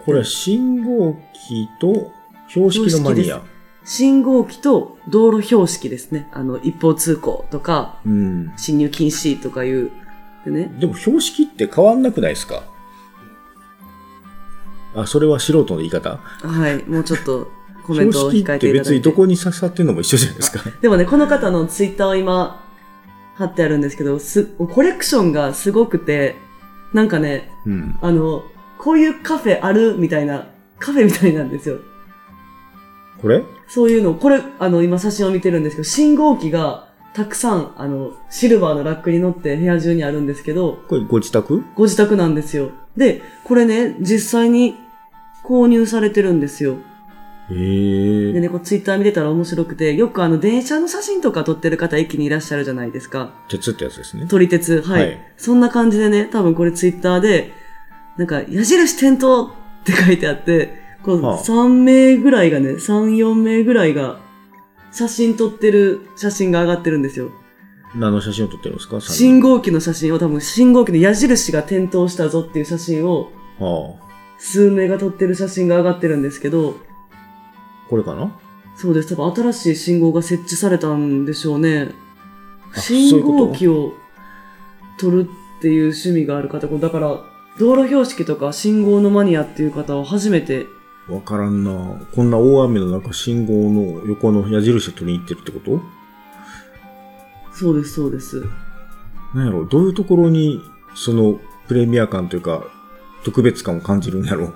[0.05, 1.15] これは信号
[1.47, 2.11] 機と
[2.49, 3.41] 標識のマニア。
[3.85, 6.27] 信号機と道路標識ですね。
[6.33, 8.51] あの、一方通行とか、うん。
[8.57, 9.91] 進入禁止とかいう。
[10.43, 10.71] でね。
[10.79, 12.63] でも標識って変わんなくないですか？
[14.95, 16.17] あ、それは素人の言い方？
[16.17, 16.84] はい。
[16.89, 17.49] もうちょっと
[17.86, 18.73] コメン標トを控えていただいて。
[18.73, 20.69] 別にどこに刺さってるのも一緒じゃないですか。
[20.82, 22.65] でもね、この方のツイッターを今、
[23.36, 26.36] 貼ってあるんですけど、す、コレクションがすごくて、
[26.93, 27.97] なんかね、うん。
[28.01, 28.43] あの、
[28.77, 30.47] こういうカフェあるみたいな、
[30.80, 31.80] カフェみたいなんですよ。
[33.21, 33.43] これ？
[33.67, 41.63] そういうの、これ、あの、今写真を見てるんですけど、信号機がたくさん、あの、シルバーのラックに乗って部屋中にあるんですけど、これご自宅？
[41.76, 42.71] ご自宅なんですよ。
[42.95, 44.76] で、これね、実際に
[45.43, 46.78] 購入されてるんですよ。
[47.50, 48.34] へえ。
[48.34, 53.32] でね、こうツイッター見てたら面白くて、よくあの電車の写真とか撮ってる方駅にいらっしゃるじゃないですか。
[53.50, 54.26] 鉄ってやつですね。
[54.28, 54.82] 撮り鉄。
[54.82, 55.02] はい。
[55.02, 57.52] はいそんな感じでね、多分これツイッターで、
[58.17, 59.52] なんか、矢印点灯っ
[59.84, 64.19] て書いてあって、こう、はあ3名ぐらいがね、3、4名ぐらいが、
[64.91, 67.32] 写真撮ってる写真が上がってるんですよ。
[67.95, 69.01] 何の写真を撮ってるんですか？
[69.01, 70.13] 信号機の写真。
[70.13, 73.95] を多分、信号機の矢印が点灯したぞっていう写真を、は
[74.38, 76.75] 数名が撮ってる写真が上がってるんですけど、
[77.89, 78.38] これかな？
[78.77, 79.15] そうです。
[79.15, 81.89] 多分新しい信号が設置されたんでしょうね。
[82.75, 83.93] 信号機を
[84.97, 85.27] 撮る
[85.58, 87.21] っていう趣味がある方、だから、
[87.60, 90.65] 道路標識とか信号のマニアっていう方を初めて、
[91.09, 91.71] わからんな
[92.13, 95.81] こんな大雨の中、信号の横の矢印を取りに行ってるってこと？
[97.53, 98.45] そうです、そうです。
[99.33, 99.65] なんやろ？
[99.65, 100.61] どういうところに、
[100.95, 102.63] その、プレミア感というか、
[103.23, 104.53] 特別感を感じるんやろ？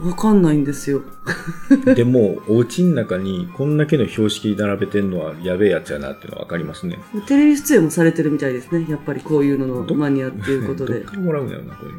[0.00, 1.02] わかんないんですよ。
[1.96, 7.00] でも、お家の中にこんだけの標識並べてんのはやべえやつやなっていうのはわかりますね。
[7.26, 8.86] テレビ出演もされてるみたいですね。
[8.88, 11.02] やっぱりこういうののマニアっていうことでどっ。
[11.04, 11.92] からもらうんやろな、これ。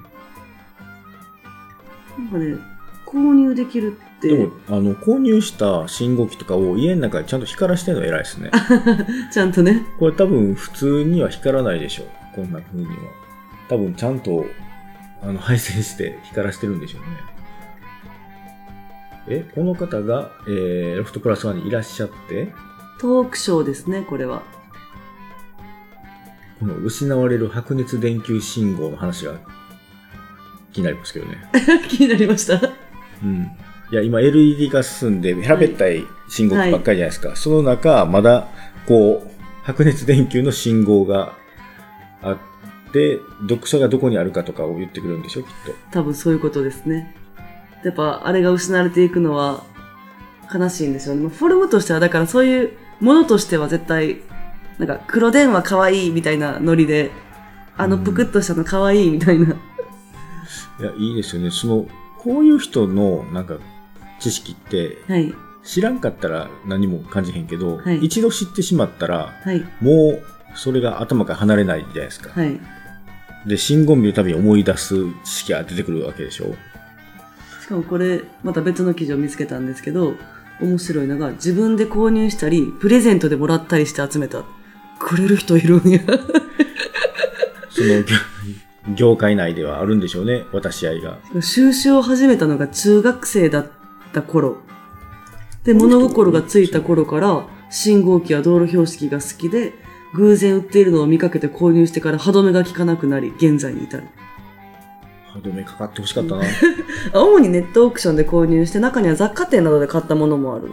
[2.20, 2.58] なんかね、
[3.06, 8.52] 購入できるって、でも、あの、購入した信号機とかを家の中でちゃんと光らしてるのは偉いですね。
[9.32, 12.04] ちゃんとね、これ多分普通には光らないでしょ。
[12.36, 12.92] こんな風には。
[13.70, 14.46] 多分ちゃんと、
[15.22, 17.08] あの、配線して光らしてるんでしょうね。
[19.30, 22.52] え、この方が、えー、ロフトプラスワンにいらっしゃって、
[23.00, 24.44] トークショーですね、これは。
[26.60, 29.36] この失われる白熱電球信号の話が
[30.80, 31.38] 気になりますけどね。
[31.90, 32.60] 気になりました？
[33.24, 33.52] うん。
[33.92, 37.36] いや、今 LED が進んで、平べったい信号機ばっかりじゃないですか。
[37.36, 38.48] その中、まだ、
[38.88, 39.30] こう、
[39.64, 41.34] 白熱電球の信号が
[42.22, 42.38] あっ
[42.94, 45.74] て、読者がどこにあるかとかを言ってくるんでしょ、きっと。
[45.92, 47.16] 多分そういうことですね。
[47.84, 49.64] やっぱ、あれが失われていくのは
[50.54, 51.24] 悲しいんでしょうね。
[51.24, 54.18] まあフォルムとしては、だからそういうものとしては絶対、
[54.78, 57.12] なんか黒電話可愛いみたいなノリで、
[57.78, 59.56] あのぷくっとしたの可愛いみたいな。
[60.80, 61.52] いや、いいですよね。
[61.52, 63.58] その、こういう人の、なんか、
[64.20, 65.34] 知識って、はい。
[65.64, 69.64] 知らんかったら何も感じへんけど、はい一度知ってしまったら、はい。
[69.82, 70.24] もう、
[70.56, 72.32] それが頭から離れないじゃないですか。
[72.32, 72.60] はい。
[73.46, 76.56] で、信号見るたびに思い出す知識が出てくるわけでしょ。
[77.62, 80.16] しかもこれ、また別の記事を見つけたんですけど、
[80.62, 84.44] 面白いのが、自分で購入したり、プレゼントでもらったりして集めた。
[85.00, 86.02] くれる人いるんや。
[87.70, 88.04] その、
[88.96, 91.18] 業業界内ではあるんでしょうね、渡し合いが。
[91.42, 93.68] 収集を始めたのが中学生だっ
[94.14, 94.58] た頃。
[95.64, 99.74] で、物心がついた頃から、信号機や道路標識が好きで、
[100.14, 104.04] 偶然売っているのを見かけて購入してから歯止めが効かなくなり、現在に至る。
[105.28, 106.44] 歯止めかかってほしかったな。
[107.14, 110.72] あ主にネットオークションで購入して、中には雑貨店などで買ったものもある。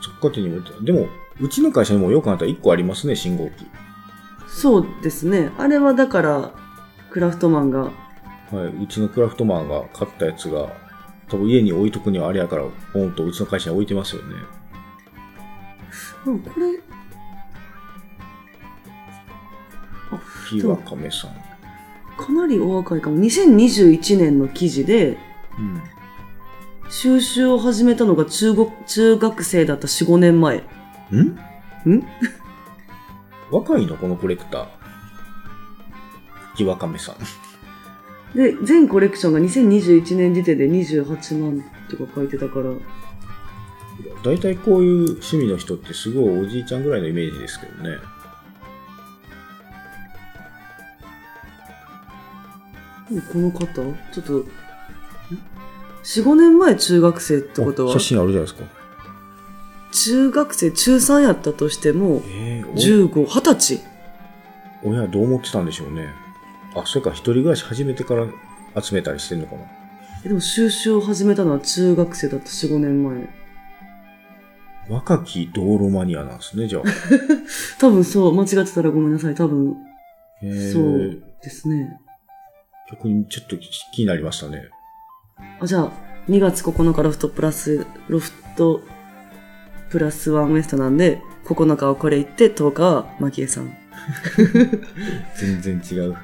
[0.00, 1.08] そっか手にもでも、
[1.40, 3.66] うちの会社にもよくあったら1個ありますね、信号機。
[4.56, 5.50] そうですね。
[5.58, 6.50] あれはだから、
[7.10, 7.90] クラフトマンが、は
[8.80, 10.72] い、うちのクラフトマンが買ったやつが、
[11.28, 12.64] 多分家に置いとくにはあれやから、
[12.94, 14.34] ポンとうちの会社に置いてますよね。
[16.24, 16.80] うん、これ、
[20.48, 21.32] 木は亀さん。
[22.16, 23.18] かなりお若いかも。
[23.18, 25.18] 2021年の記事で、
[25.58, 25.82] うん。
[26.88, 30.64] 収集を始めたのが中国、中学生だった4、5年前。
[31.12, 31.90] ん？
[31.90, 32.06] ん？
[33.50, 34.66] 若いのこのコレクター。
[36.56, 37.16] 木は亀さん。
[38.36, 42.70] で、全コレクションが2021年時点で28万とか書いてたから、
[44.24, 47.98] 大体こういう趣味の人ってすごいおじいちゃんぐらいのイメージですけどね。
[53.32, 53.66] この方？
[54.12, 54.48] ちょっと、ん
[56.02, 57.92] ?4、5年前中学生ってことは？
[57.92, 58.85] あ写、真あるじゃないですか。
[59.92, 63.80] 中学生、中3やったとしても、えー、15、20歳。
[64.82, 66.08] お親はどう思ってたんでしょうね。
[66.74, 68.26] あ、それか一人暮らし始めてから
[68.80, 69.62] 集めたりしてんのかな。
[70.24, 73.28] えでも収集を始めたのは中学生だった4、5年前。
[74.88, 76.82] 若き道路マニアなんですね、じゃあ。
[77.80, 79.34] 多分そう、間違ってたらごめんなさい。
[79.34, 79.76] 多分、
[80.72, 81.98] そうですね。
[82.90, 83.56] 逆にちょっと
[83.92, 84.68] 気になりましたね。
[85.60, 85.92] あ、じゃあ、
[86.28, 88.80] 2月9日ロフトプラス、ロフト
[89.90, 93.76] プラスワンウエストなんで、9日はこれ行って、10日はマキエさん。
[95.36, 96.16] 全然違う。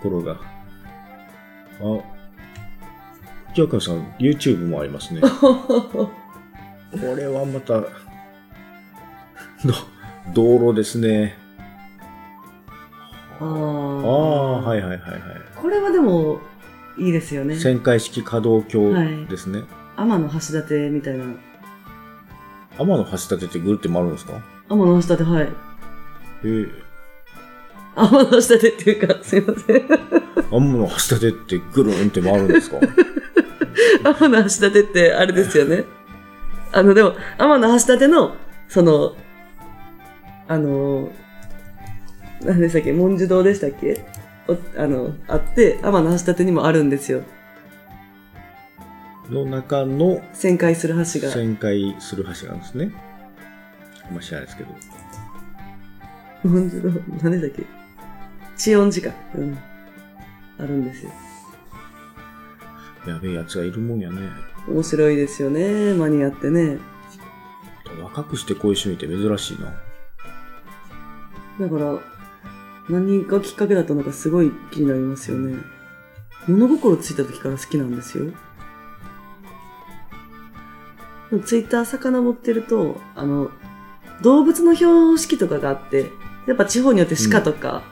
[0.00, 0.32] 心が。
[0.32, 0.38] あ、
[3.54, 5.20] ジャカさん、YouTube もありますね。
[5.30, 6.10] こ
[7.16, 7.88] れはまた、ど、
[10.34, 11.36] 道路ですね。
[13.40, 14.60] ああ。
[14.62, 15.20] はいはいはいはい。
[15.60, 16.40] これはでも、
[16.98, 17.54] いいですよね。
[17.54, 19.62] 旋回式可動鏡ですね。
[19.96, 21.24] 天の橋立みたいな。
[22.78, 24.40] 天の橋立てってぐるって回るんですか？
[24.68, 25.44] 天の橋立、はい。
[25.44, 26.66] へえ。
[27.94, 29.82] 天の橋立っていうか、すいません。
[30.50, 32.78] 天の橋立てってぐるんって回るんですか？
[34.18, 35.84] 天の橋立ってあれですよね。
[36.72, 38.34] あの、でも、天の橋立の、
[38.68, 39.14] その、
[40.48, 41.10] あの、
[42.42, 42.92] 何でしたっけ？
[42.92, 44.04] 文殊堂でしたっけ？
[44.48, 47.22] おあの、あって、天橋立にもあるんですよ。
[49.32, 51.04] の中の旋回する橋が。
[51.04, 52.92] 旋回する橋なんですね。
[54.06, 54.74] あんま知らないですけど。
[56.42, 56.94] 本当だ。
[57.22, 57.64] 何だっけ
[58.56, 59.16] 地音寺か。
[59.34, 59.58] うん。
[60.58, 61.10] あるんですよ。
[63.06, 64.28] やべえやつがいるもんやね。
[64.68, 65.94] 面白いですよね。
[65.94, 66.78] マニアってね。
[68.02, 69.72] 若くしてこういう趣味って珍しいな。
[71.60, 71.98] だから、
[72.88, 75.56] 何がきっかけだったのかすごい気になりますよね。
[76.48, 78.32] 物心ついた時から好きなんですよ。
[81.40, 83.50] ツイッター遡ってると、あの、
[84.22, 86.10] 動物の標識とかがあって、
[86.46, 87.82] やっぱ地方によって鹿とか、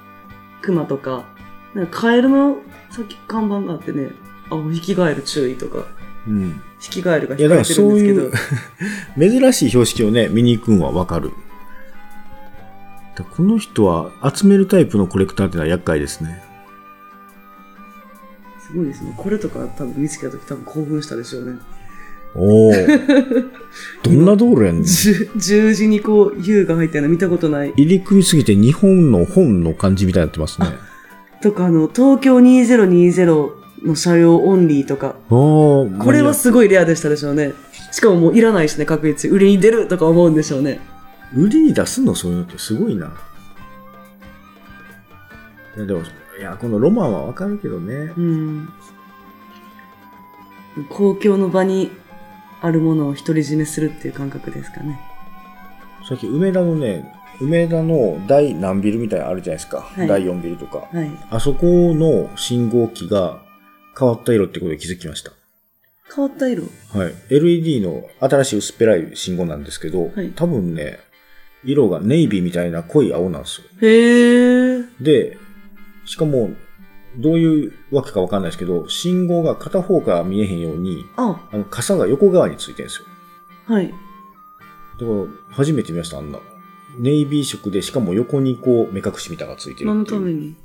[0.63, 1.25] 熊とか、
[1.75, 2.57] なんかカエルの
[2.91, 4.11] さっき看板があってね、
[4.51, 5.87] あ、ヒキガエル注意とか、
[6.27, 6.61] うん。
[6.81, 11.31] ヒキガエルがいや、だ引かれてるんそうですけど、いう 珍しい標識をね、見に行くんはわかる。
[13.17, 16.43] だこの人は集めるタイプのコレクターってのは厄介ですね。
[18.61, 19.15] すごいですね。
[19.17, 21.59] これとか多分見つけた時多分興奮したでしょうね。
[22.35, 22.73] おお。
[24.03, 24.85] どんな道路やんねん。
[24.85, 27.73] 十十字にこう U が入ってるの見たことない。
[27.77, 30.69] 入り組みすぎて日本の本の感じみたいになってますね。
[31.43, 33.51] とかあの、東京2020
[33.85, 37.55] の車両オンリーとか、これはすごいレアでしたでしょうね。
[37.93, 39.37] しかももういらないしね、確実に。
[39.37, 40.81] 売りに出るとか思うんでしょうね。
[41.35, 43.13] 売りに出すのそういうのってすごいな。
[45.77, 48.13] いや、でも、いや、このロマンはわかるけどね。
[48.17, 48.69] うん。
[50.89, 51.91] 公共の場に
[52.63, 55.01] あるものを独り占めするっていう感覚ですかね。
[56.09, 59.91] さっき梅田のね、梅田の第何ビルみたいなのあるじゃないですか。
[59.97, 60.89] い第4ビルとか。
[60.93, 61.11] はい。
[61.31, 63.43] あそこの信号機が
[63.99, 65.33] 変わった色ってことで気づきました。
[66.15, 66.65] 変わった色？
[66.93, 67.15] はい。
[67.31, 70.99] LED の新しい薄っぺらい信号なんですけど、はい多分ね、
[71.65, 73.69] 色がネイビーみたいな濃い青なんですよ。
[73.81, 74.87] へー。
[75.01, 75.39] で、
[76.05, 76.51] しかも、
[77.17, 83.07] どういうわけかわかんないですけど、信号が片方から見えへんように、あ、あの、傘が横側についてるんですよ。
[83.67, 83.89] はい。
[83.89, 86.39] だから、初めて見ました、あんな。
[86.99, 90.21] ネイビー色で、しかも横にこう、目隠しみたいなのがついてる何のっていう。
[90.21, 90.57] ために？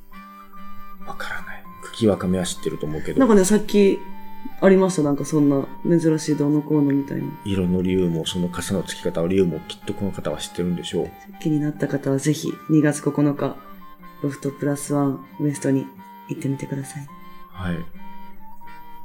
[1.08, 1.64] わからない。
[1.84, 4.00] 茎わかめは知ってると思うけどなん、かね、さっき
[4.62, 5.04] ありました。
[5.04, 7.28] なんかそんな珍しいどうのこうのみたいな。
[7.46, 11.10] 色の理由も、その傘の付き方の理由も、きっとこの方は知ってるんでしょう。
[11.42, 13.56] 気になった方はぜひ2月9日、
[14.24, 15.86] ロフトプラスワンウエストに
[16.30, 17.08] 行ってみてください。
[17.52, 17.78] はい。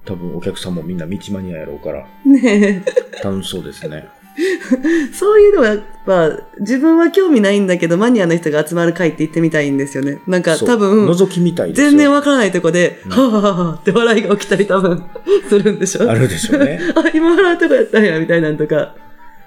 [0.05, 2.83] 多分お客さんもみんな道マニアやろうから、ね
[3.23, 4.09] 楽しそうですね。
[4.39, 10.21] え、そういうのはやっぱ自分は興味ないんだけどマニアの人が集まる会って行ってみたいんですよね。
[10.27, 11.75] なんか多分、覗きみたい。
[11.75, 15.05] 全然わからないとこで、うんはぁはぁはぁって笑いが起きたり多分
[15.49, 16.11] するんでしょ？
[16.11, 16.81] あるでしょうね。
[16.97, 18.95] あ、今笑うとこやったんや、みたいなんとか。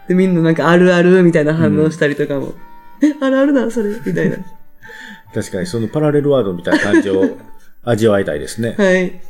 [0.08, 2.54] で、みんななんかあるあるみたいな反応したりとかも。
[3.02, 4.38] え、あるあるな、それみたいな。
[5.34, 7.38] 確かにそのパラレルワードみたいな感じを
[7.84, 8.76] 味わいたいですね。
[8.78, 9.22] はい。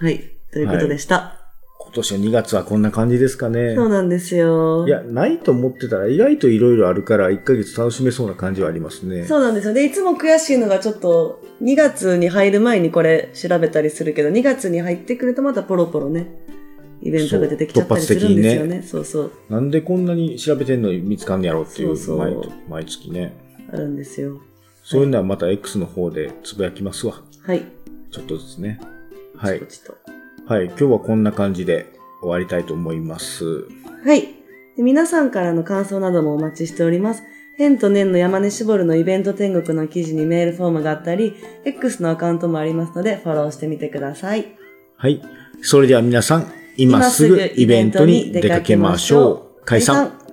[0.00, 0.20] はい。
[0.52, 1.34] ということでした。
[1.78, 3.74] 今年の2月はこんな感じですかね。
[3.74, 4.86] そうなんですよ。
[4.86, 9.24] いや、ないと思ってたら意外といろいろあるから1ヶ月楽しめそうな感じはありますね。
[9.24, 9.74] そうなんですよ。
[9.74, 16.26] で、いつも悔しいのがちょっと、2月に入る前にこれ調べたりするけど、2月に入ってくるとまたポロポロね、
[17.02, 18.82] イベントが出てきちゃったりするんですよね。
[18.82, 19.32] そうそう。
[19.48, 22.36] なんでこんなに調べてんのに見つかんねやろっていうそうそう毎
[22.68, 23.36] 毎月ね。
[23.72, 24.40] あるんですよ。
[24.86, 27.14] そういうのはまた X の方でつぶやきますわ。
[27.44, 27.64] はい。
[28.12, 28.78] ちょっとずつね。
[29.36, 29.60] はい
[30.46, 30.66] はい。
[30.66, 33.66] 今日はこんな感じで終わりたいと思います。
[34.04, 34.28] はい。
[34.76, 37.24] で皆さんからの感想などもお待ちしております。
[37.56, 41.34] 変と年の山根絞るのイベント天国の記事にメールフォームがあったり、
[41.64, 44.46] X のアカウントもありますので、フォローしてみてください。
[44.96, 45.20] はい。
[45.62, 49.64] それでは皆さん、今すぐイベントに出かけましょう。
[49.64, 50.25] 解散。